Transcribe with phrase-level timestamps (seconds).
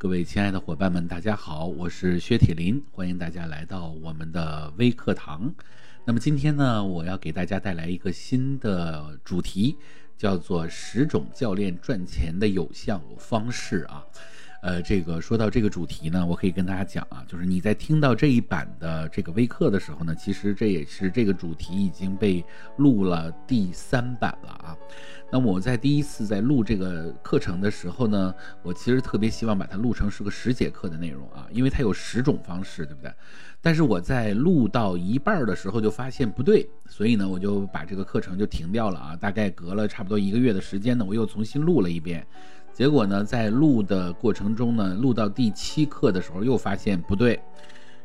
[0.00, 5.54] 各位亲爱的伙伴们，大家好，我是薛铁林，欢迎大家来到我们的微课堂。
[6.06, 9.76] 那么今天呢，我要给大家带来一个新的主题，
[10.16, 14.02] 叫做十种教练赚钱的有效方式啊。
[14.62, 22.44] 呃，这个说到这个主题呢，我可以跟大家讲啊，就是你在听到这一版的这个微课的时候呢，其实这也是这个主题已经被
[22.76, 24.76] 录了第三版了啊。
[25.32, 33.10] 那么我在第一次在录这个课程的时候呢，我其实特别希望把它录成是个十节课的内容啊，因为它有十种方式，对不对？
[33.62, 39.16] 但是我在录到一半的时候就发现不对，所以呢，我就把这个课程就停掉了啊。
[39.16, 42.26] 大概隔了差不多一个月的时间呢，我又重新录了一遍。
[42.80, 47.38] 结果呢，在录的过程中呢，录到第七课的时候又发现不对，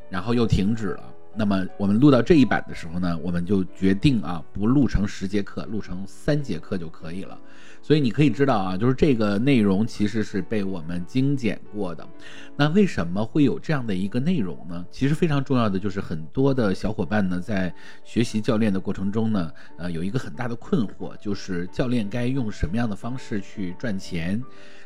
[0.09, 1.03] 然后又停止了。
[1.37, 7.37] 那么我们录到这一版的时候呢，我们就决定啊，不录成十节课，录成三节课就可以了。
[7.81, 12.07] 所以你可以知道啊，就是这个内容其实是被我们精简过的。
[12.55, 14.83] 那为什么会有这样的一个内容呢？
[14.89, 17.71] 其实非常重要的就是很多的小伙伴呢，在
[18.03, 24.41] 学习教练的过程中呢，呃，有一个很大的困惑，就是教练该用什么样的方式去赚钱。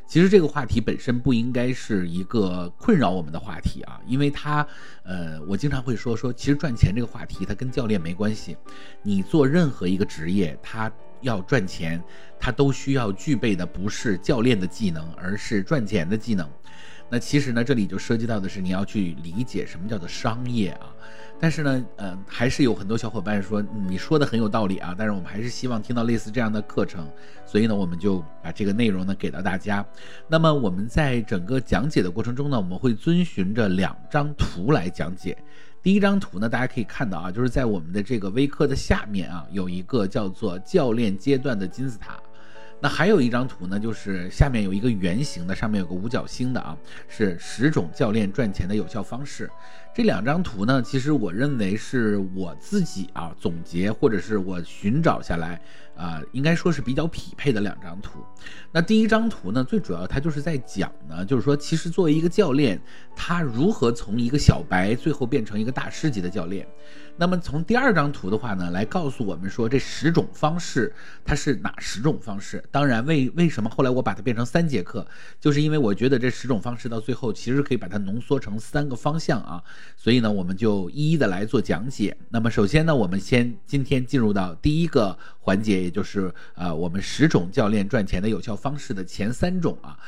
[0.09, 4.65] 其实这个话题本身不应该是一个困扰我们的话题啊，因为它，
[5.03, 8.57] 呃，我经常会说说，其实赚钱这个话题它跟教练没关系。
[9.03, 12.03] 你做任何一个职业，他要赚钱，
[12.39, 16.49] 他都需要具备的不是教练的技能，而是赚钱的技能。
[17.09, 20.93] 那其实呢，这里就涉及到的是你要去理解什么叫做商业啊。
[21.41, 24.93] 但是呢，呃，还是有很多小伙伴说你说的很有道理啊。
[24.97, 27.09] 但是我们还是希望听到类似这样的课程，
[27.45, 29.83] 所以呢，我们就把这个内容呢给到大家。
[30.27, 35.37] 那么我们在整个讲解的过程中呢，我们会遵循着两张图来讲解。
[35.81, 42.19] 第一张图呢，大家可以看到啊，就是在我们的这个微课的下面啊，有一个叫做教练阶段的金字塔。
[42.81, 46.77] 那还有一张图呢，就是下面有一个圆形的，上面有个五角星的啊，
[47.07, 49.49] 是十种教练赚钱的有效方式。
[49.93, 55.59] 这两张图呢，其实我认为是我自己啊总结或者是我寻找下来
[55.97, 58.23] 啊，应该说是比较匹配的两张图。
[58.71, 62.79] 那第一张图呢，最主要它就是在讲呢，就是说其实作为一个教练，
[63.13, 66.65] 他如何从一个小白最后变成一个大师级的教练。
[67.19, 70.93] 那么从第二张图的话呢，来告诉我们说这十种方式
[71.25, 72.63] 它是哪十种方式。
[72.71, 75.05] 当然，为为什么后来我把它变成三节课，
[75.37, 79.61] 就是因为我觉得这十种方式到最后其实可以把它浓缩成三个方向啊。
[79.97, 82.15] 所以呢，我们就一一的来做讲解。
[82.29, 89.99] 那么首先呢，我们先今天进入到第一个环节，也就是呃我们十种教练赚钱的有效方式的前三种啊。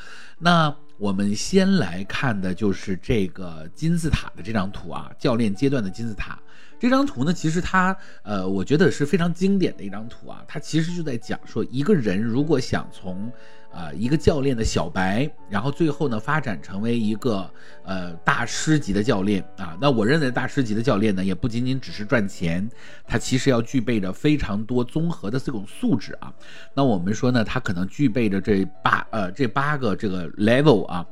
[0.44, 6.36] 那我们先来看的就是这个金字塔的这张图啊，教练阶段的金字塔。
[6.80, 10.44] 这张图呢，其实它，呃，我觉得是非常经典的一张图啊。
[10.48, 13.30] 它其实就在讲说，一个人如果想从，
[13.72, 17.50] 呃，一个教练的小白，然后最后呢发展成为一个，
[17.84, 19.76] 呃，大师级的教练啊。
[19.80, 22.68] 那我认为大师级的教练呢，也不仅仅只是赚钱，
[23.06, 26.32] 他其实要具备着非常多综合的这种素质啊。
[26.74, 31.06] 那我们说呢，他可能具备着这八，呃，这八个这个 level 啊。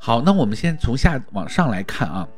[0.00, 2.28] 好，那我们先从下往上来看啊。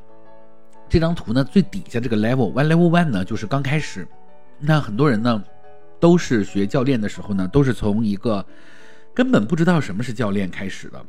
[0.89, 4.07] 这张图呢，最底下这个 level one level one 呢，就是刚开始，
[4.59, 5.43] 那很多人呢，
[6.01, 8.45] 都是学教练的时候呢，都是从一个
[9.15, 11.05] 根本不知道什么是教练开始的。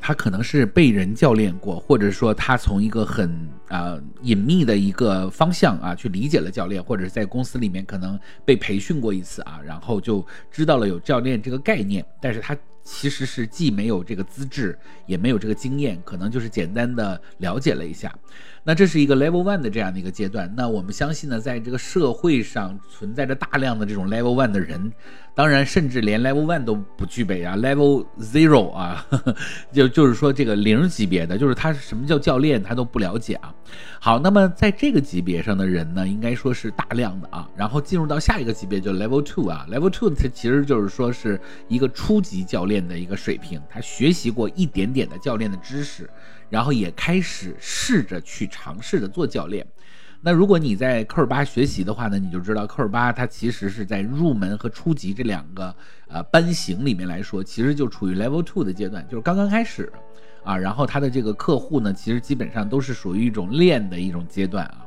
[0.00, 12.56] 他可能是被人教练过，或者说他从一个很啊隐秘的一个方向啊去理解了教练，或者是在公司里面可能被培训过一次啊，然后就知道了有教练这个概念，但是他。
[12.84, 14.76] 其实是既没有这个资质，
[15.06, 18.12] 也没有这个经验，可能就是简单的了解了一下。
[18.64, 20.52] 那这是一个 level one 的这样的一个阶段。
[20.56, 24.92] 那我们相信呢，在这个社会上存在着大量的这种 level one 的人，
[25.34, 29.06] 当然甚至连 level one 都不具备啊，level zero 啊，
[29.72, 33.54] 就就是说这个零级别的，就是他什么叫教练，他都不了解啊。
[33.98, 37.48] 好，那么在这个级别上的人呢，应该说是大量的啊。
[37.56, 46.08] 然后进入到下一个级别，就 level two 啊，level two 它其实就是说是一个初级教练的一个水平，他学习过一点点的教练的知识。
[46.50, 49.66] 然后也开始试着去尝试着做教练。
[50.24, 55.74] 那如果你在科尔巴学习的话呢，你就知道科尔巴它其实是在入门和初级这两个
[56.06, 59.92] 呃班型里面来说，其实就处于 level two 的阶段，就是刚刚开始
[60.44, 60.56] 啊。
[60.56, 64.86] 然后它的这个客户呢，其实基本上都是属于一种练的一种阶段啊。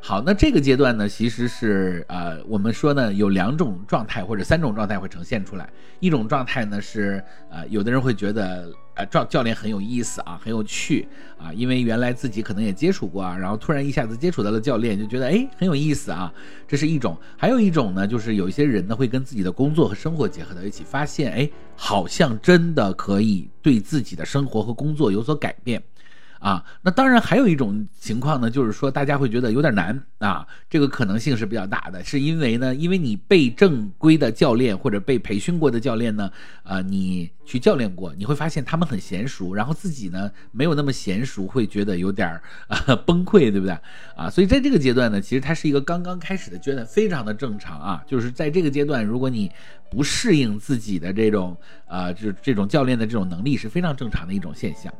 [0.00, 5.68] 好，那这个阶段呢，其实是呃，我们说呢，有两种状态或者三种状态会呈现出来。
[5.98, 16.32] 一种状态呢是呃，有的人会觉得呃，教教练很有意思啊，很有趣啊，因为原来自己可能也接触过啊，然后突然一下子接触到了教练，就觉得哎很有意思啊，
[16.68, 17.16] 这是一种。
[17.36, 25.82] 还有一种呢，就是有一些人呢会跟自己的工作和生活结合到一起，发现哎，好像真的可以对自己的生活和工作有所改变。
[26.46, 36.30] 啊，那当然还有一种情况呢，就是说大家会觉得有点难啊，这个可能性是比较大的，是因为呢，因为你被正规的教练或者被培训过的教练呢，
[36.62, 43.76] 啊，你去教练过，你会发现他们很娴熟，然后自己呢没有那么娴熟，会觉得有点儿啊崩溃，对不对？
[44.14, 49.50] 啊，所以在这个阶段呢，其实它是一个刚刚开始的阶段，非常的正常啊，就是在这个阶段，如果你
[49.90, 51.56] 不适应自己的这种
[51.86, 54.92] 呃，就这种教练的这种能力是非常正常的一种现象。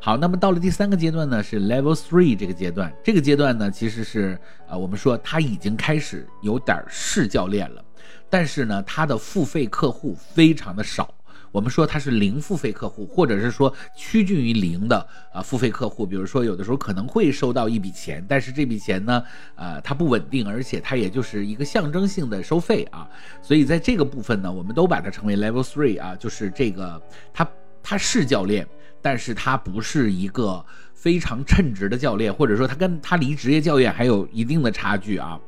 [0.00, 2.92] 好，那么到了第三个阶段呢，是 Level Three 这个阶段。
[3.02, 4.38] 这个阶段呢，其实是
[4.68, 7.84] 啊，我们说他已经开始有点是教练了，
[8.30, 11.12] 但是呢，他的付费客户非常的少。
[11.54, 16.04] 我们说他是零付费客户，或者是说趋近于零的啊付费客户。
[16.04, 19.22] 比如说有的时候可能会收到一笔钱，但是这笔钱呢，
[19.54, 23.08] 呃，它不稳定，而且它也就是一个象征性的收费啊。
[23.40, 27.00] 所以在这个部分呢，我们都把它称为 Level Three 啊，就是这个
[27.32, 27.48] 他
[27.84, 28.66] 他是教练。
[29.00, 30.64] 但是他不是一个
[30.94, 35.38] 非常称职的教练，或者说他跟他离职业教练还有一定的差距啊。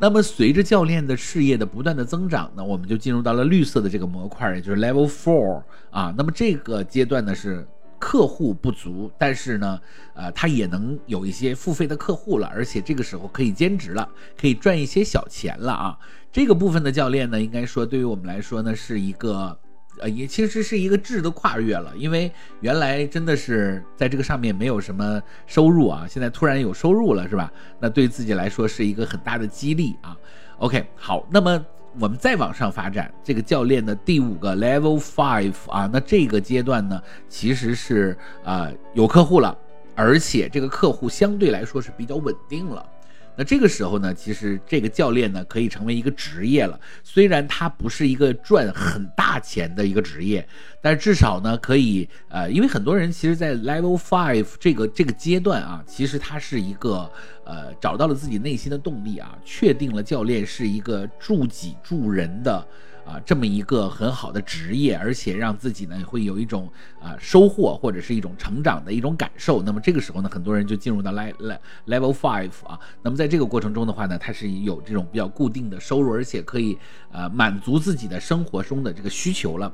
[0.00, 6.14] 那么随着教练的事业的不断的增长呢，我们就进入到了绿色的这个模块，也就是 Level Four 啊。
[6.16, 7.68] 那么这个阶段呢是
[7.98, 9.78] 客户不足，但是呢，
[10.14, 14.08] 呃，他也能有一些付费的客户了，而且这个时候可以兼职了，
[14.40, 15.98] 可以赚一些小钱了啊。
[16.32, 19.56] 这个部分的教练呢，应该说对于我们来说呢是一个。
[19.98, 27.52] 呃，也其实是一个质的跨越了，因为原来真的是在这个上面没有什么收入啊，现在突然有收入了，是吧？
[27.78, 30.16] 那对自己来说是一个很大的激励啊。
[30.58, 31.62] OK，好，那么
[31.98, 39.56] 我们再往上发展，这个教练的第五个 Level Five 啊，那这个阶段呢，其实是啊有客户了，
[39.94, 42.86] 而且这个客户相对来说是比较稳定了。
[43.40, 46.78] 那这个时候呢，其实这个教练呢可以成为一个职业了。
[47.02, 50.46] 虽然他不是一个赚很大钱的一个职业，
[50.82, 57.10] 但至少呢可以呃，因为很多人其实，在 Level Five 这个这个阶段啊，其实他是一个
[57.50, 62.64] 呃找到了自己内心的动力啊，确定了教练是一个助己助人的。
[63.02, 66.70] 啊，这么一个很好的职业，而且让自己呢会有一种
[67.02, 69.62] 啊收获或者是一种成长的一种感受。
[69.62, 72.78] 那么这个时候呢，很多人就进入到 level level five 啊。
[73.02, 76.78] 那么在这个过程中的话呢，他是有这种比较固定的收入，而且可以
[77.10, 79.72] 呃满足自己的生活中的这个需求了。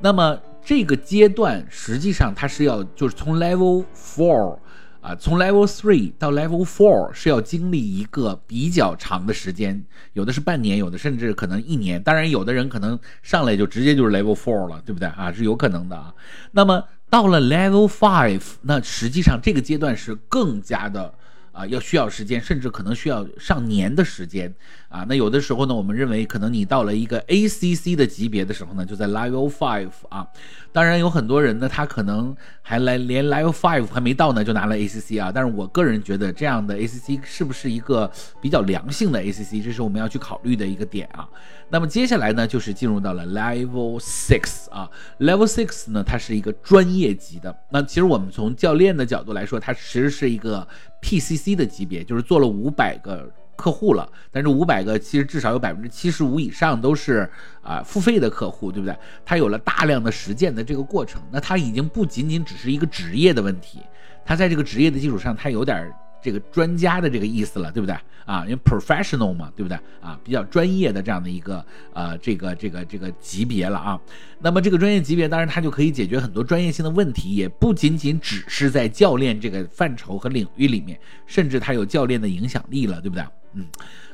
[0.00, 4.56] 那么这个阶段实际上它是要就是从 level four。
[5.00, 9.82] 啊，从 level three 到 level four 是要经历一个比较长的时间，
[10.12, 12.02] 有的是半年，有的甚至可能一年。
[12.02, 15.32] 当然，有的人可能上来就直接就是 level four 了，对不对啊？
[15.32, 16.14] 是有可能的啊。
[16.52, 21.14] 那么到了 level five，那实际上这个阶段是更加的。
[21.60, 24.52] 啊，要需要时间，甚至可能需要上年的时间
[24.88, 25.04] 啊。
[25.06, 30.26] 那有的时候呢，我们认为可能你到了一个 ACC 的级别的时候呢，就在 Level Five 啊。
[30.72, 35.30] 当然有很多人呢，他可能还来连 Level Five 还没到呢，就拿了 ACC 啊。
[35.34, 38.10] 但是我个人觉得这样的 ACC 是不是一个
[38.40, 41.28] 比较良性的 ACC，这是我们要去考虑的一个点啊。
[41.72, 44.88] 那么接下来呢，就是进入到了 Level Six 啊。
[45.18, 47.54] Level Six 呢，它是一个专业级的。
[47.70, 50.66] 那其实我们从教练的角度来说，它其实是一个。
[51.02, 57.28] PCC 的级别就是做了五百个客户了，但是五百个其实至少有百分之七十五以上都是
[57.62, 58.96] 啊付费的客户，对不对？
[59.24, 63.80] 他有了大量的实践的这个过程，那他已经不仅仅只是一个职业的问题，
[64.24, 65.92] 他在这个职业的基础上，他有点。
[66.22, 68.44] 这个专家的这个意思了，对不对啊？
[68.46, 70.18] 因为 professional 嘛，对不对啊？
[70.22, 74.00] 比较专业的这样的一个呃，这个这个这个级别了啊。
[74.40, 83.24] 那么这个专业级别，当然它就可以解决很多专业性的问题，也不仅仅只是在教练这个范畴和领域里面，甚至它有教练的影响力了，对不对？
[83.54, 83.66] 嗯，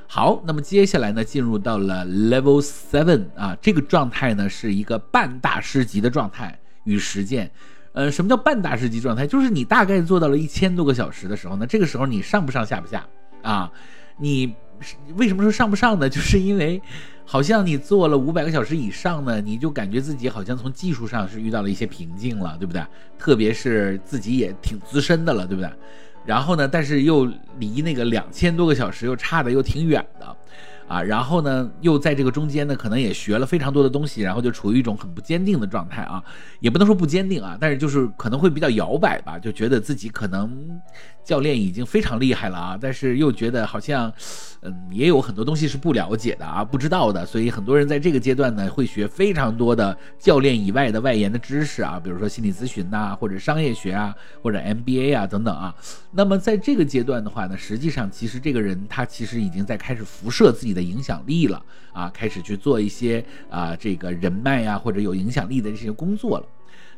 [0.06, 7.50] 好，那么接下来呢，进入到了 level seven 啊，这个状态呢是一个半大师级的状态与实践。
[7.96, 9.26] 呃，什么叫半大师级状态？
[9.26, 13.06] 就是你大概做到了一千多个小时的时候呢，这个时候你上不上下不下
[13.42, 13.72] 啊？
[14.18, 14.54] 你
[15.14, 16.06] 为什么说上不上呢？
[16.10, 16.80] 就是因为
[17.24, 22.84] 好像你做了五百个小时以上呢，你就感觉自己好像从技术上是遇到了一些瓶颈了，对不对？
[23.18, 25.70] 特别是自己也挺资深的了，对不对？
[26.26, 27.24] 然后呢，但是又
[27.58, 30.36] 离那个两千多个小时又差的又挺远的。
[30.88, 36.22] 啊，然后呢，又在这个中间呢，可能也学了非常多的东西，然后就处于一种很不坚定的状态啊，
[36.60, 40.80] 也不能说不坚定啊，但是就是可能会比较摇摆吧，就觉得自己可能
[41.24, 44.12] 教练已经非常厉害了啊，但是又觉得好像，
[44.62, 55.74] 嗯，也有很多东西是不了解的啊，不知道的，所以很多人在这个阶段呢，会学非常多的教练以外的外延的知识啊，比如说心理咨询呐，或者商业学啊，或者 MBA 啊等等啊。
[56.12, 61.60] 那么在这个阶段的话呢，实际上其实这个人他其实已经在开始辐射自己的影响力了
[61.92, 66.46] 啊，开始去做一些啊这个人脉呀或者有影响力的这些工作了。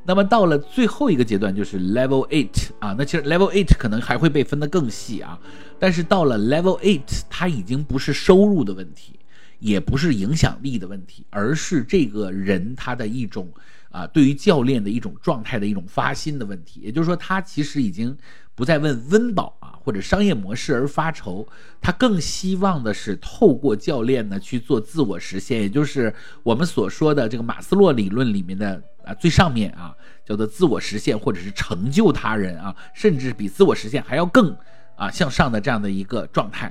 [0.05, 5.39] 那么到了最后一个阶段就是 Level Eight 啊，那其实 Level Eight 可能还会被分得更细啊，
[5.79, 9.19] 但是到了 Level Eight，它已经不是收入的问题，
[9.59, 13.53] 也不是影响力的问题，而是这个人他的一种
[13.91, 16.81] 啊对于教练的一种状态的一种发心的问题。
[16.81, 18.17] 也就是说，他其实已经
[18.59, 21.47] 不再问温饱啊或者商业模式而发愁，
[21.81, 26.13] 他更希望的是透过教练呢去做自我实现，也就是
[26.43, 28.83] 我们所说的这个马斯洛理论里面的。
[29.05, 34.55] 啊，最上面啊，叫做自我实现，或者是成就他人啊，甚至比自我实现还要更
[34.97, 36.71] 啊向上的这样的一个状态。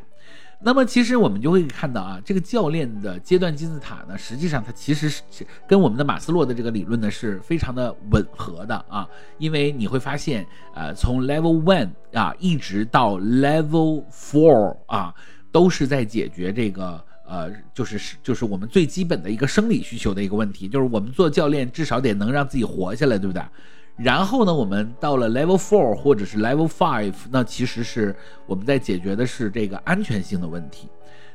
[0.60, 5.24] 那么，其实我们就会看到啊，这个教练的阶段金字塔呢，实际上它其实是
[5.68, 15.14] 跟我们的马斯洛的这个理论呢是非常的吻合的啊，因为你会发现，呃，从 level one 啊一直到 level four 啊，
[15.52, 17.04] 都是在解决这个。
[17.30, 23.44] 呃，就是是就是我们最基本的一个生理需求的一个问题，就是我们做教练至少得能让自己活下来，对不对？
[23.98, 30.88] 然后呢，我们到了 level four 或者是 level five，那其实是我们在解决的是这个安全性的问题。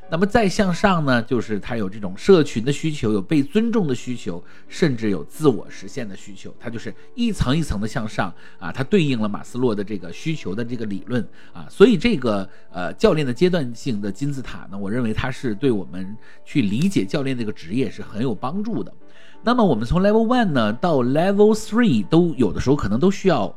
[0.09, 6.53] 那么再向上呢，就是他有这种社群的需求，有被尊重的需求，甚至有自我实现的需求。
[6.59, 11.65] 它就是一层一层的向上啊，它对应了马斯洛的这个需求的这个理论啊。
[11.69, 16.15] 所以这个呃教练的阶段性的金字塔呢，我认为它是对我们
[16.45, 18.93] 去理解教练这个职业是很有帮助的。
[19.43, 23.53] 那么我们从 level one 呢到 level three 都有的时候可能都需要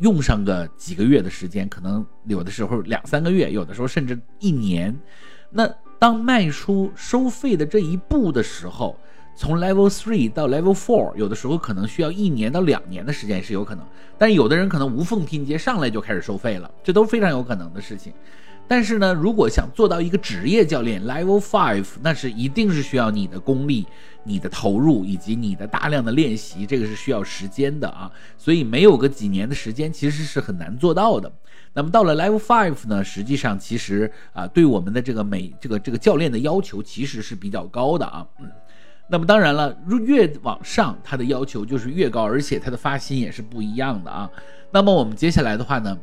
[0.00, 4.94] 用上个几个月的时间，可能有的时候两三个月，有的时候甚至一年。
[5.50, 5.66] 那
[5.98, 8.96] 当迈出收费的这一步的时候，
[9.34, 13.84] 从 Level Three 到 Level Four，有的时候可能需要一年到两年的时间是有可能，
[14.18, 18.12] 但有的人可能无缝拼接，上来就开始收费了，这都非常有可能的事情。
[18.68, 23.86] 但是呢，如果想做到一个职业教练 Level Five，那是一定是需要你的功力、
[24.24, 28.10] 你的投入以及你的大量的练习，这个是需要时间的啊。
[28.36, 31.32] 所以没有个几年的时间，其实是很难做到的。
[31.72, 38.26] 那么到了 Level Five 呢，实际上其实啊，对我们的这个每这个这个教练的要求其实是比较高的啊。
[39.08, 44.30] 那么当然了，越往上，他的要求就是越高，而且他的发心也是不一样的啊。
[44.70, 45.96] 那么我们接下来的话呢？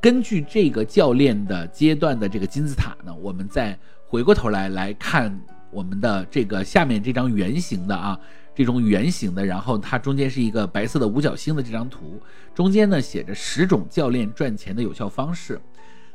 [0.00, 5.38] 根据这个教练的阶段的这个金字塔呢，我们再回过头来来看
[5.70, 8.18] 我们的这个下面这张圆形的啊，
[8.54, 12.18] 这种圆形的，然后它中间是一个白色的五角星的这张图，
[12.54, 15.60] 中间呢写着十种教练赚钱的有效方式。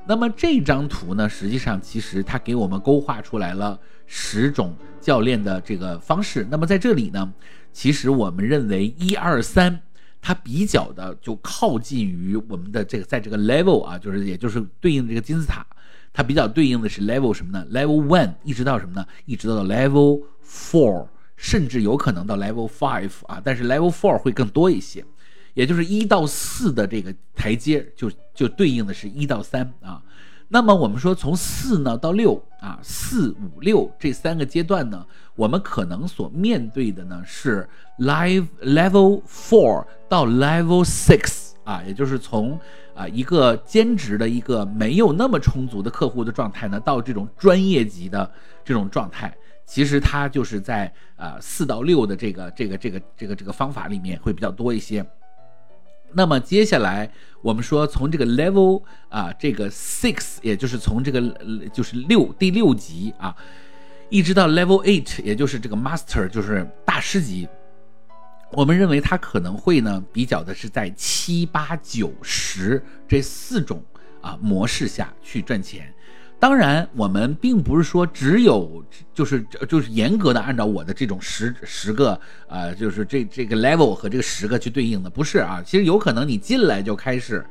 [0.07, 6.47] 那么这张图呢，实际上其实它给我们勾画出来了十种教练的这个方式。
[6.49, 7.31] 那么在这里呢，
[7.71, 9.79] 其实我们认为一二三。
[10.27, 15.63] 它比较的就靠近于我们的这个，在这个 level 啊，就是也就是对应这个金字塔，
[16.11, 19.05] 它比较对应的是 level 什么呢？level one 一直到什么呢？
[19.27, 21.05] 一直到 level four，
[21.37, 25.05] 甚至有可能到 level five 啊，但是 level four 会更多一些，
[25.53, 30.01] 也就是一到四的这个台阶，就就对应的是一到三啊。
[30.47, 35.05] 那么我们说从四呢到六啊，四五六这三个阶段呢，
[35.35, 37.67] 我们可能所面对的呢是
[37.99, 42.59] live level four 到 level six 啊，也就是从
[42.93, 48.31] 啊一个兼职的一个没有那么充足的客户的状态呢，到这种专业级的
[48.63, 55.05] 这种状态，其实它就是在啊四到六的这个这个这个这个这个方法里面会比较多一些。
[56.13, 57.11] 那么接下来
[57.41, 61.21] 我们说，从这个 level 啊，这个 six，也就是从这个
[61.73, 63.35] 就是六第六级啊，
[64.09, 67.47] 一直到 level eight，也就是这个 master，就是大师级，
[68.51, 73.83] 我们认为它可能会呢比较的是在七八九十这四种
[74.21, 75.91] 啊模式下去赚钱。
[76.37, 78.83] 当然，我们并不是说只有
[79.13, 85.63] 就是就是严格的按照我的这种十十个啊，就是这这个 level 和这个十个去对应的，不是啊。
[85.65, 87.43] 其实有可能你进来就开始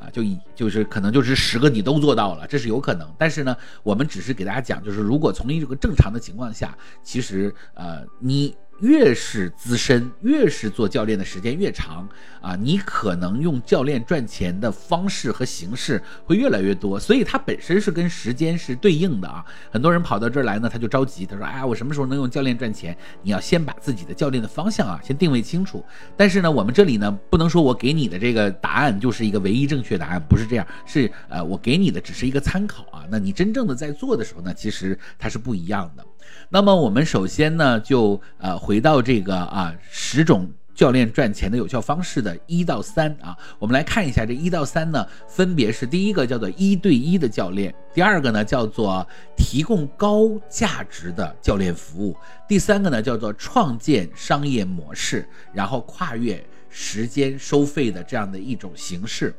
[0.00, 3.06] 啊，就以就是可能就是十个你都做到了，这是有可能。
[3.18, 8.56] 但是呢，我们只是给大家讲，就是如果从一个正常的情况下，其实呃你。
[8.80, 12.08] 越是资深，越是做教练的时间越长
[12.40, 19.44] 啊，你可能用教练赚钱的方式和形式会越来越多，所以它本身是跟时间是对应的啊。
[19.70, 25.84] 很多人跑到这儿来呢，他就着急，他说：“哎呀，我什么时候能用教练赚钱？”你要先把自己的教练的方向啊先定位清楚。
[26.16, 33.04] 但是呢，我们这里呢不能说我给你的这个答案就是一个唯一正确答案，不是这样，是呃我给你的只是一个参考啊。
[33.10, 36.04] 那你真正的在做的时候呢，其实它是不一样的。
[36.48, 49.06] 那么我们首先呢，就呃回到这个啊十种教练赚钱的有效方式的一到三啊，我们来看一下这一到三呢，分别是第一个叫做一对一的教练，第二个呢叫做
[49.36, 52.16] 提供高价值的教练服务，
[52.48, 59.34] 第三个呢叫做创建商业模式，然后跨越时间收费的这样的一种形式。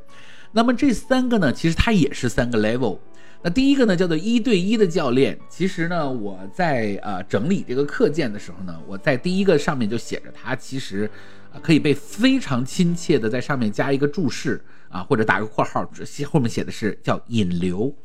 [0.52, 3.00] 那么这三个呢，其实它也是三个 level。
[3.44, 5.38] 那第一个呢，叫做一对一的教练。
[5.50, 11.10] 其实呢，我在呃整理这个课件的时候呢，我在第一个上面就写着，它其实
[11.52, 15.90] 啊可以被非常亲切的在上面加一个注释啊，或者打个括号，
[16.30, 17.96] 后面写的是叫引流。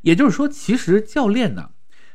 [0.00, 1.70] 也就是说，其实教练呢，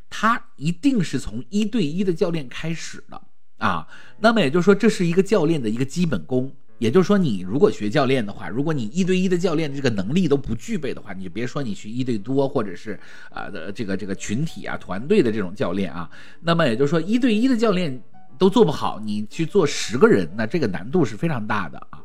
[0.10, 3.22] 他一定是从一对一的教练开始的
[3.60, 3.88] 啊。
[4.20, 6.54] 那么也就是说，这是一个教练的一个基本功。
[6.80, 13.00] 也就是说，你如果学教练的话，如果你一对一的教练这个能力都不具备的话，你就别说你去一对多或者是
[13.32, 16.08] 啊的这个这个群体啊团队的这种教练啊。
[16.40, 18.00] 那么也就是说，一对一的教练
[18.38, 22.00] 都做不好，你去做十个人，那这个难度是非常大的啊。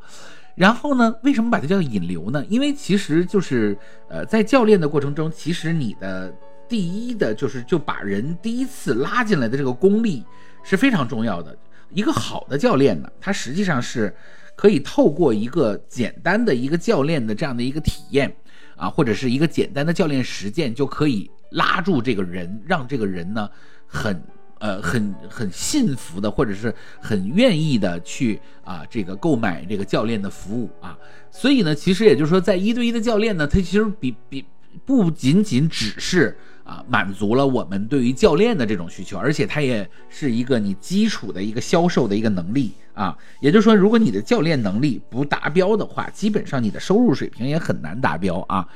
[0.55, 2.43] 然后呢，为什么把它叫引流呢？
[2.49, 3.77] 因为其实就是
[4.09, 6.35] 呃，在教练的过程中，其实你的
[6.67, 10.25] 第一的就是就把人第一次拉进来的这个功力
[10.63, 11.55] 是非常重要的。
[11.91, 14.15] 一个好的教练呢，他实际上是。
[14.63, 18.33] 可以透过一个简单的一个教练的这样的一个体验
[18.77, 23.51] 啊，或者是一个简单的教练实践，就可以拉住这个人，让这个人呢
[23.89, 24.23] 很
[24.61, 30.97] 呃很很信服的，或者是很愿意的去啊这个购买这个教练的服务啊。
[31.33, 34.45] 所以呢，其实也就是说，在一对一的教练呢，他其实比比
[34.87, 36.39] 不仅仅只是。
[36.65, 43.17] 啊，满足了我们对于教练的这种需求，而且它也是一个你基础的一个销售的一个能力啊。
[43.41, 48.67] 也就是说，如果你的教练能力不达标的话，基本上你的收入水平也很难达标啊。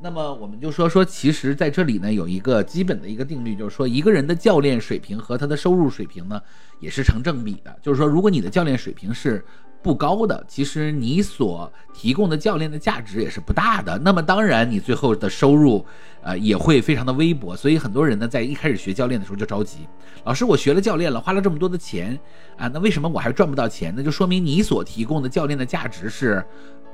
[0.00, 6.40] 那么我们就说说，其实在这里呢，有一个基本的一个定律，就是说一个人的教练水平和他的收入水平呢，
[6.78, 7.76] 也是成正比的。
[7.82, 9.44] 就是说，如果你的教练水平是
[9.80, 13.96] 不高的，其实你所提供的教练的价值也是不大的。
[13.98, 15.86] 那么当然，你最后的收入，
[16.20, 17.56] 呃，也会非常的微薄。
[17.56, 19.86] 所以很多人呢，在一开始学教练的时候就着急，
[20.24, 22.18] 老师，我学了教练了，花了这么多的钱
[22.56, 23.94] 啊，那为什么我还赚不到钱？
[23.96, 26.44] 那就说明你所提供的教练的价值是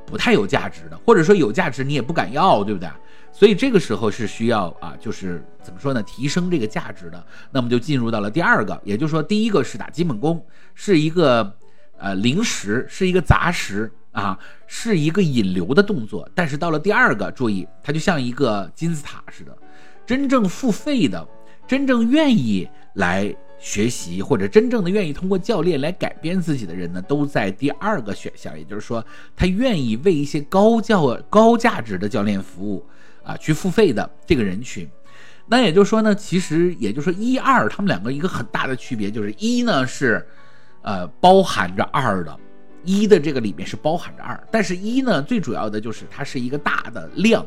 [0.04, 2.88] 不太有价值的，或者说有价值你也不敢要，对不对？
[3.32, 7.24] 所以这个时候是需要啊，就是怎么说呢，提升这个价值的。
[7.50, 10.44] 那么就进入到了第二个，也就是说，第一个是打基本功，
[10.74, 11.56] 是一个。
[12.04, 16.28] 呃，零食是一个杂食啊，是一个引流的动作。
[16.34, 19.56] 但是到了第二个，注意，它就像一个金字塔似的，
[20.04, 21.26] 真正付费的，
[21.66, 28.54] 真正愿意来学习或者真正的愿意通过教练来改变自己的人呢，都在第二个选项。
[28.58, 29.02] 也就是说，
[29.34, 32.84] 他愿意为一些高教高价值的教练服务
[33.22, 34.86] 啊去付费的这个人群。
[35.46, 40.22] 那也就是说呢，其实也就是说一二他们两个一个很大的区别就是一呢是。
[40.84, 42.40] 呃，包含着二的，
[42.84, 47.42] 一的这个里面是包含着二，但是一呢，最主要的就是它是一个大的量，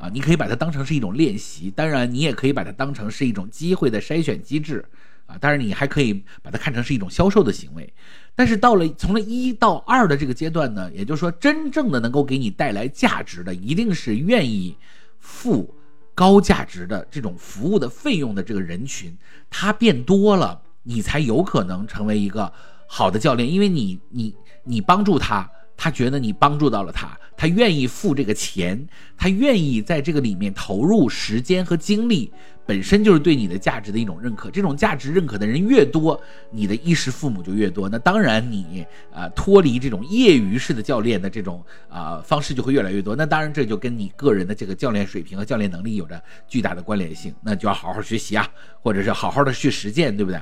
[0.00, 4.82] 啊，你可以把它当成是一种练习，当然你也可以把它当成是一种机会的筛选机制，
[5.26, 7.92] 啊，当然你还可以把它看成是一种销售的行为，
[8.34, 14.74] 但是到了从了一到二的这个阶段呢，也就是说，真正的能够给你带来价值的，一定是愿意
[15.18, 15.74] 付
[16.14, 19.14] 高价值的这种服务的费用的这个人群，
[19.50, 20.62] 它变多了。
[20.82, 22.50] 你才有可能成为一个
[22.92, 28.84] 好的教练，因为你你你帮助他，他觉得你帮助到了他，他愿意付这个钱，
[29.16, 32.32] 他愿意在这个里面投入时间和精力。
[32.70, 37.88] 本身就是对你的价值的一种认可，这种价值认可的人越多，你的衣食父母就越多。
[37.88, 43.16] 那当然，你啊脱离这种业余式的教练的这种啊方式就会越来越多。
[43.16, 47.34] 那当然，这就跟你个人的这个教练水平和教练能力有着巨大的关联性。
[47.42, 48.48] 那就要好好学习啊，
[48.80, 50.40] 或者是好好的去实践，对不对？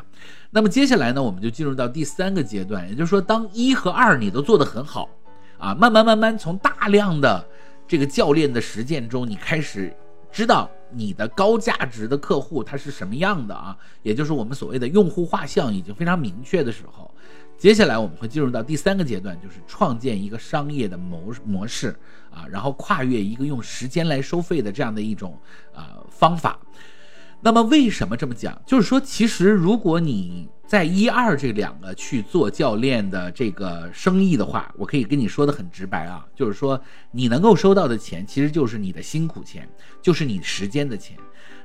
[0.51, 5.09] 那么接下来呢，我们就进入到第三个阶段，也就是说，当一和二你都做得很好
[5.57, 7.43] 啊，慢慢慢慢从大量的
[7.87, 9.91] 这个教练的实践中，你开始
[10.31, 10.71] 知道。
[10.90, 13.77] 你的高价值的客户他是什么样的啊？
[14.03, 17.12] 也就是我们所谓的用户画像已经非常明确的时候，
[17.57, 21.94] 接下来我们会进入到第三个阶段，就是创建一个商业的模模式
[22.31, 25.38] 啊，然后跨越一个用时间来收费的这样的一种
[25.74, 26.59] 啊方法。
[27.40, 28.61] 那么为什么这么讲？
[28.66, 36.78] 就是说，其实如果你在一二这两个去做教练的这个生意的话，我可以跟你说的很直白啊，就是说
[37.11, 39.66] 你能够收到的钱，其实就是你的辛苦钱，
[40.02, 41.16] 就是你时间的钱。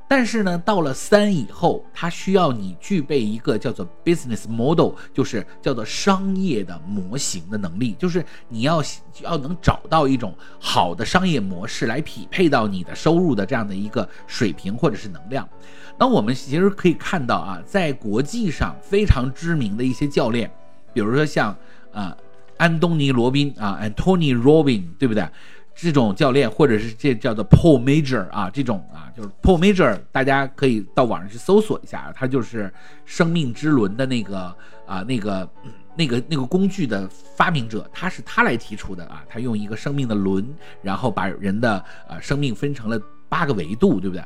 [0.08, 8.84] 但是呢，到了三以后，它需要你具备一个叫做 business model，就是叫做商业的模型的能力，就是你要
[9.22, 15.48] 要能找到一种好的商业模式来匹配到你的收入的这样的一个水平或者是能量。
[15.98, 20.52] 那我们其实可以看到啊，在国际上非常知名的一些教练，
[20.94, 21.56] 比如说像
[21.92, 22.16] 啊
[22.58, 25.28] 安东尼罗宾啊，Anthony Robin，对不对？
[25.76, 32.72] 这种教练，或者是这叫做 Paul Major 啊，这种啊，就是 Paul Major，大家可以到网上去搜索一下，他就是
[33.06, 34.56] 生命之轮的那个
[34.86, 35.50] 啊，那个
[35.96, 40.46] 那个那个工具的发明者，他是他来提出的啊，他用一个生命的轮，
[40.82, 44.24] 然后把人的呃生命分成了八个维度，对不对？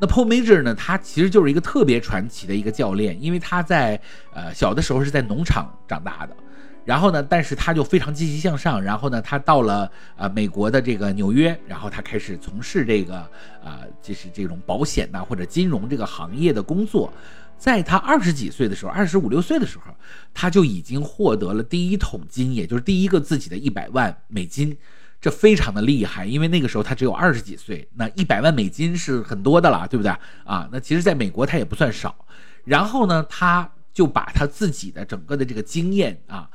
[0.00, 4.00] 那 Paul Major 呢，他其实就是一个特别传奇的一个教练，因为他在
[4.32, 6.36] 呃小的时候是在农场长大的。
[6.84, 7.22] 然后呢？
[7.22, 8.82] 但是他就非常积极向上。
[8.82, 9.20] 然后呢？
[9.22, 13.18] 他到了呃美国的这个纽约，然后他开始从事这个
[13.62, 17.12] 啊，就是这种保险呐或者金融这个行业的工作。
[17.58, 19.94] 在他二十几岁的时候，二十五六岁的时候，
[20.32, 24.76] 他就已经获得了第一桶金，也就是第一个自己的一百万美金。
[25.20, 30.10] 这非常的厉害，因为那个时候他只有二十几岁，那一百万美金是很多的了，对不对
[30.44, 30.66] 啊？
[30.72, 32.24] 那其实在美国他也不算少。
[32.64, 36.48] 然后呢，他就把他自己的整个的这个经验啊。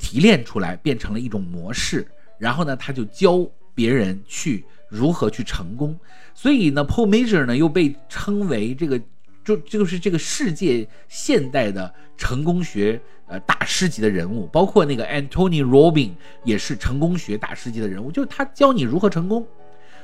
[0.00, 2.08] 提炼出来变成了一种模式，
[2.38, 5.96] 然后呢，他就教别人去如何去成功。
[6.34, 8.98] 所以呢，Paul Major 呢又被称为这个
[9.44, 16.12] 就就是这个世界现代的成功学呃大师级的人物，包括那个 Anthony Robin
[16.44, 19.46] 也是成功学大师级的人物，就是他教你如何成功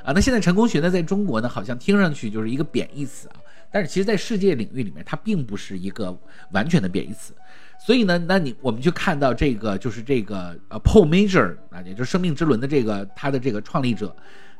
[0.04, 0.12] 啊。
[0.12, 3.36] 那现在成功学呢，在中国呢，好像听上去就是一个贬义词啊，
[3.70, 6.14] 但是其实在世界领域里面，它并不是一个
[6.52, 7.32] 完全的贬义词。
[7.78, 14.14] 所以呢，那你我们就看到这个，就是这个呃，Paul Major 啊，也就是生命之轮的这个他的这个创立者，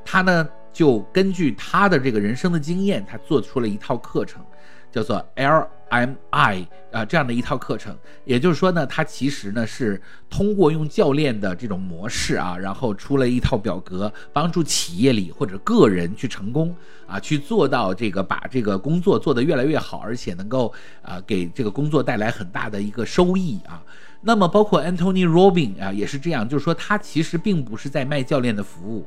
[0.07, 4.43] 他呢就根据他的这个人生的经验，他做出了一套课程，
[4.91, 5.69] 叫做 L。
[5.89, 6.67] M.I.
[6.91, 16.75] 啊，这样的一套课程，也就是说呢，他其实呢是通过用教练的这种模式啊，然后出了一套表格，帮助企业里或者个人去成功
[17.07, 23.81] 啊，去做到这个把这个工作做得越来越好，而且能够啊给这个工作带来很大的一个收益啊。
[24.23, 29.07] 那么包括 Anthony Robin 啊，也是这样，就是说他其实并不是在卖教练的服务。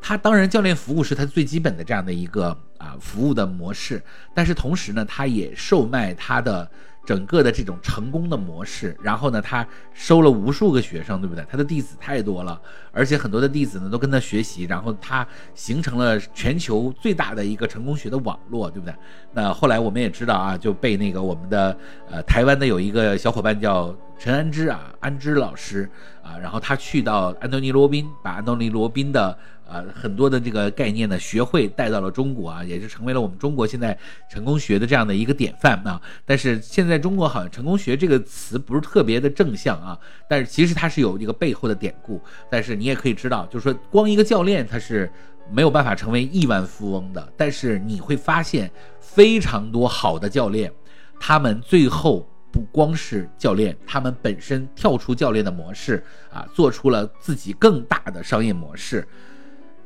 [0.00, 4.02] 他当然，教练服务是他最基本的这样的一个啊服务的模式，
[4.34, 6.68] 但是同时呢，他也售卖他的
[7.06, 8.96] 整个的这种成功的模式。
[9.02, 11.44] 然后呢，他收了无数个学生，对不对？
[11.50, 12.60] 他的弟子太多了，
[12.92, 18.94] 而且很多的弟子呢都跟他学习，然后他形成了全球最大的一个成功学的网络，对不对？
[19.32, 21.76] 那后来我们也知道啊，就被那个我们的
[22.10, 25.90] 呃台湾的有一个小伙伴叫陈安之啊，安之老师
[26.22, 29.36] 啊，然后他去到安东尼罗宾，把安东尼罗宾的。
[29.70, 33.96] 啊，很多的这个概念呢，学会带到了中国啊，也是成为了我们中国现在
[34.28, 36.02] 成功学的这样的一个典范啊。
[36.26, 39.96] 但是现在中国好像成功学这个词不是特别的正向啊，
[40.28, 42.20] 但是其实它是有一个背后的典故。
[42.50, 45.08] 但是你也可以知道，就是说光一个教练他是
[45.52, 47.32] 没有办法成为亿万富翁的。
[47.36, 50.72] 但是你会发现非常多好的教练，
[51.20, 59.06] 他们最后不光是教练，他们本身跳出教练的模式啊，做出了自己更大的商业模式。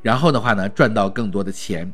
[0.02, 1.92] 然后的话呢，赚到更多的钱。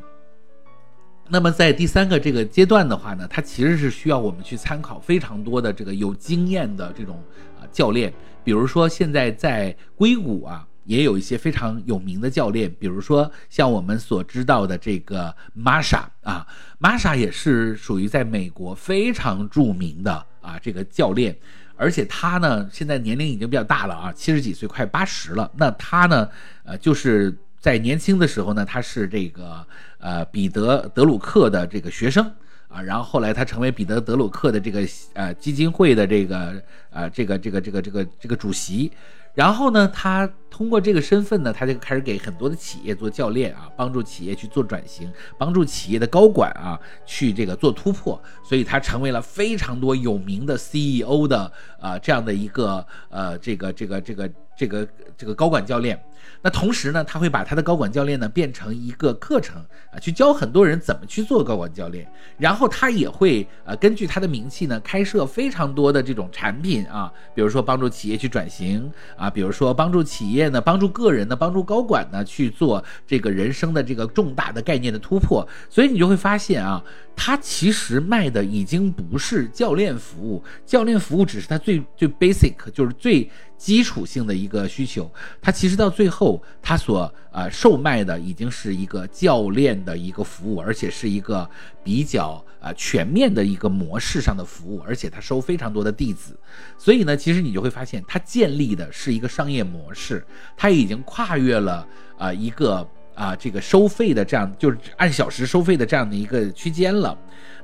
[1.28, 7.22] 那么在第三个这个阶段的话呢，它其实是需要我们去参考非常多的这个有经验的这种
[7.60, 8.12] 啊教练。
[8.42, 16.44] 比如说现在在硅谷啊，也有一些非常有名的教练，比如说像我们所知道的这个 Masha 啊
[16.80, 21.36] ，Masha 也是属于在美国非常著名的啊这个教练，
[21.76, 25.50] 而且他呢现在年龄已经比较大了啊，七十几岁快八十了。
[25.56, 26.28] 那他呢，
[26.64, 27.36] 呃就是。
[27.60, 29.62] 在年轻的时候呢，他是这个
[29.98, 32.24] 呃彼得德鲁克的这个学生
[32.68, 34.80] 啊，然后后来他成为彼得德鲁克的这个
[35.12, 38.90] 呃基金会的这个呃这个这个这个这个这个主席。
[39.34, 56.02] 然后呢，他通过这个身份呢，他就开始给很多的企业做教练啊，帮助企业去做转型，帮助企业的高管啊去这个做突破，所以他成为了非常多有名的 CEO 的啊这样的一个呃这个这个这个这个这个高管教练。
[56.42, 59.56] 那同时呢，他会把他的高管教练呢变成一个课程
[59.92, 62.10] 啊，去教很多人怎么去做高管教练。
[62.38, 75.46] 然后他也会呃根据他的名气呢，开设非常多的这种产品啊，比如说帮助企业去转型啊，比如说帮助企业呢，帮助个人呢，帮助高管呢去做这个人生的这个重大的概念的突破。
[75.68, 76.82] 所以你就会发现啊，
[77.14, 83.30] 他其实卖的已经不是教练服务，教练服务只是他最最 basic，就是最。
[83.60, 85.08] 基础性的一个需求，
[85.42, 91.48] 它其实到最后，它所呃售卖的已经是一个教练的一个服务，而且是一个
[91.84, 96.34] 比较呃全面的一个模式上的服务，而且它收非常多的弟子，
[96.78, 100.24] 所以呢，其实你就会发现，它建立的是一个商业模式，
[100.56, 102.88] 它已经跨越了啊一个
[103.20, 107.16] 啊这个收费的这样就是按小时收费的这样的一个区间了。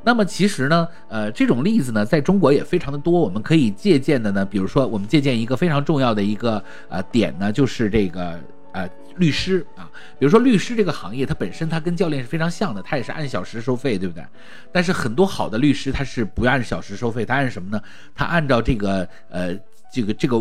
[0.05, 3.19] 那么其实呢，呃，这种例子呢，在中国也非常的多。
[3.19, 8.38] 我们可以借鉴的呢，比如说，我们借鉴一个非常重要的一个呃点呢，就是这个
[8.73, 9.90] 呃律师啊。
[10.19, 14.23] 比如说律师这个行业，它本身它跟教练是非常像的，它也是按小时收费，对不对？
[14.71, 17.83] 但是很多好的律师他是不按小时收费，他按什么呢？
[18.14, 19.57] 他按照这个呃
[19.92, 20.38] 这个这个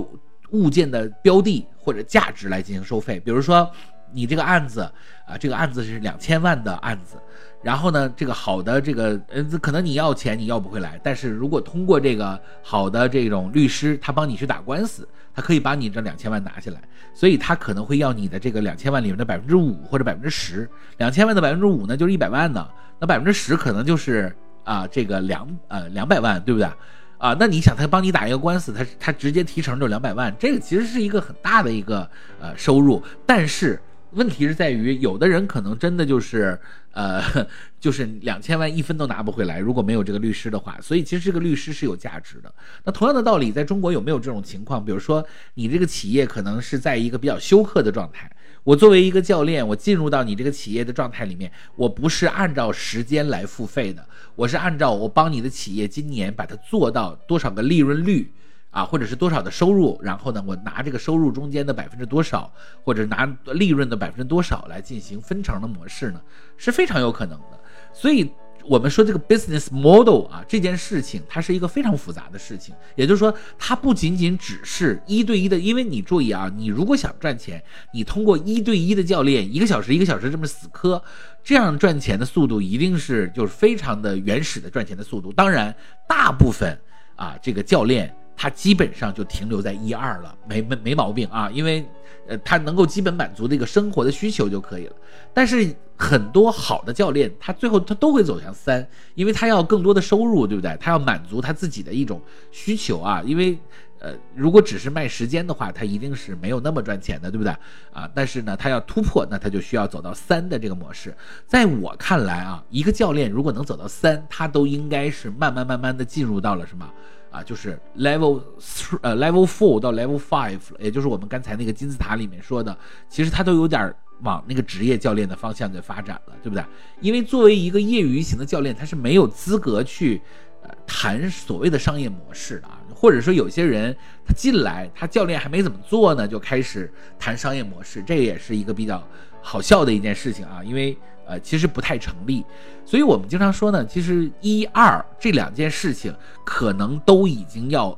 [0.51, 3.19] 物件的标的或者价值来进行收费。
[3.19, 3.67] 比如说
[4.15, 4.89] 你这个案子
[5.28, 7.17] 啊，这个案子是两千万的案子。
[7.62, 16.80] 然后呢，这个好的这个呃，可能你要钱你要不回来，但是如果通过这个好的这种律师，他帮你去打官司，他可以把你这两千万拿下来，
[17.12, 24.32] 所以他可能会要你的这个两千万里面的百分之五或者百分之十，两千万的百分之五呢就是一百万呢，那百分之十可能就是
[24.63, 26.69] 啊这个两呃两百万，对不对？
[27.17, 32.08] 啊，那你想他帮你打一个官司，他他直接提成就两百万，这个其实是一个很大的一个
[32.39, 33.82] 呃收入，但是。
[34.15, 36.58] 问题是在于，有的人可能真的就是，
[36.91, 37.21] 呃，
[37.80, 40.80] 就是两千万一分都拿不回来，如果没有这个律师的话。
[40.82, 42.54] 所以其实这个律师是有价值的。
[42.86, 44.84] 那同样的道理，在中国有没有这种情况？
[44.84, 45.25] 比如说，
[45.56, 48.32] 你这个企业可能是在一个比较休克的状态，
[48.63, 58.32] 我作为一个教练，我进入到你这个企业的状态里面，我不是按照时间来付费的，我是按照我帮你的企业今年把它做到多少个利润率。
[58.75, 62.51] 啊，或者是多少的收入，然后呢，我拿这个收入中间的百分之多少，
[62.83, 66.21] 或者拿利润的百分之多少来进行分成的模式呢，
[66.57, 67.57] 是非常有可能的。
[67.93, 68.29] 所以，
[68.65, 72.75] 我们说这个 business model 啊，这件事情它是一个非常复杂的事情。
[72.97, 81.01] 也就是说，它不仅仅只是一对一的，因为你注意啊，你如果想赚钱，你通过一对一的教练，一个小时一个小时这么死磕，
[81.41, 85.31] 这样赚钱的速度一定是就是非常的原始的赚钱的速度。
[85.31, 85.73] 当然，
[86.09, 86.77] 大部分
[87.15, 88.13] 啊，这个教练。
[88.36, 91.86] 它基本上就停留在一二了，没没没毛病啊，因为，
[92.28, 94.95] 呃，它能够基本满足这个生活的需求就可以了。
[95.34, 100.76] 但是很多好的教练，他最后他都会走向三，因为他要更多的收入，对不对？
[100.80, 102.21] 他要满足他自己的一种
[102.52, 103.21] 需求啊。
[103.26, 103.58] 因为，
[104.00, 107.56] 呃，如果只是卖时间的话，他一定是没有那么赚钱的，对不对？
[107.93, 111.15] 啊，但是呢，他要突破，那他就需要走到三的这个模式。
[111.48, 116.89] 在我看来啊，一个教练如果能走到三，他都应该是慢慢慢慢的进入到了什么？
[117.36, 122.78] 啊，就是 level three 呃 level four 到 level five，也就是我们刚才那个金字塔里面说的，
[123.10, 126.63] 其实它都有点往那个职业教练的方向在发展了，对不对？
[127.02, 130.21] 因为作为一个业余型的教练，他是没有资格去
[130.63, 133.93] 呃谈所谓的商业模式的啊，或者说有些人
[134.26, 139.06] 他进来，他教练还没怎么做呢，就开始谈商业模式，这也是一个比较
[139.41, 140.98] 好笑的一件事情啊，因为。
[141.27, 142.45] 呃，其实不太成立，
[142.85, 147.97] 所以我们经常说呢，其实一二这两件事情可能都已经要，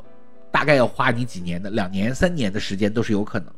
[0.52, 3.54] 大概要花你几年的两年、三年的时间都是有可能。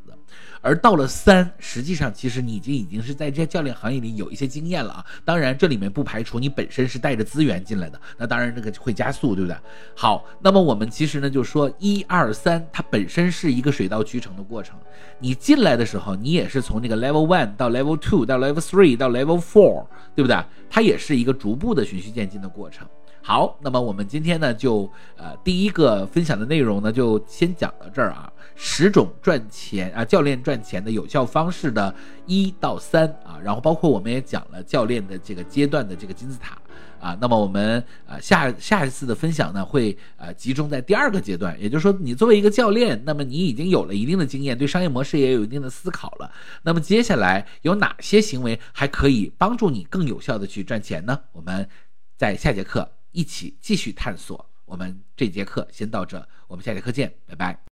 [0.61, 5.05] 而到了三，实际上其实你已经已经是在这些教练行业里有一些经验了啊。
[5.23, 9.57] 当然，这里面不排除你本身是带着资源进来的，那当然这个会加速，对不对？
[9.95, 14.77] 好，那么我们其实呢就说一二三，它本身是一个水到渠成的过程。
[15.19, 20.37] 你进来的时候，你也是从那个 level one 到 level two 到 level three 到 level four，对不对？
[20.69, 22.87] 它也是一个逐步的循序渐进的过程。
[23.21, 28.31] 好，那么我们今天呢，就呃第一个分享的内容呢，就先讲到这儿啊。
[28.61, 36.57] 十种赚钱啊，教练赚钱的有效方式的一到三啊，然后包括我们也讲了教练的这个阶段的这个金字塔
[36.99, 37.17] 啊。
[37.21, 46.29] 那么我们呃下下一次的分享呢，会呃集中在第二个阶段，也就是说，你作为一个教练，那么你已经有了一定的经验，对商业模式也有一定的思考了。
[46.63, 51.17] 那么接下来有哪些行为还可以帮助你更有效的去赚钱呢？
[51.31, 51.69] 我们
[52.17, 52.98] 在下节课。
[53.11, 54.49] 一起继续探索。
[54.65, 57.59] 我们这节课先到这，我们下节课见，拜拜。